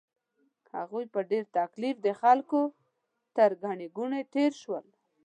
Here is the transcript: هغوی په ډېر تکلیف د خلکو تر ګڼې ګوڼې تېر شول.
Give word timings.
هغوی 0.75 1.05
په 1.13 1.19
ډېر 1.29 1.43
تکلیف 1.57 1.95
د 2.05 2.07
خلکو 2.21 2.61
تر 3.35 3.49
ګڼې 3.63 3.87
ګوڼې 3.97 4.21
تېر 4.33 4.51
شول. 4.61 4.85